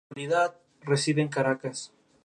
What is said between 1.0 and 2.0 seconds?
en Caracas.